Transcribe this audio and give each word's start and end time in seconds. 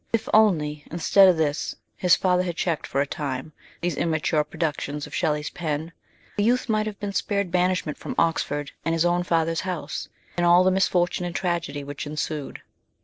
If 0.11 0.27
only,, 0.33 0.83
instead 0.89 1.27
of 1.27 1.37
this, 1.37 1.75
his 1.95 2.15
father 2.15 2.41
had 2.41 2.55
checked 2.55 2.87
for 2.87 3.01
a 3.01 3.05
time 3.05 3.53
these 3.81 3.95
immature 3.97 4.43
productions 4.43 5.05
of 5.05 5.13
Shelley's 5.13 5.51
pen, 5.51 5.91
the 6.37 6.43
youth 6.43 6.67
might 6.67 6.87
have 6.87 6.99
been 6.99 7.13
spared 7.13 7.51
banishment 7.51 7.99
Irom 7.99 8.15
Oxford 8.17 8.71
and 8.83 8.93
his 8.95 9.05
own 9.05 9.21
father's 9.21 9.61
houss, 9.61 10.09
and 10.37 10.43
all 10.43 10.63
the 10.63 10.71
misfortune 10.71 11.27
and 11.27 11.35
tragedy 11.35 11.83
which 11.83 12.07
ensued. 12.07 12.63